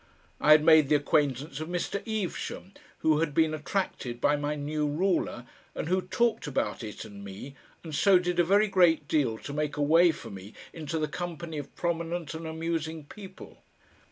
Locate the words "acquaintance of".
0.95-1.67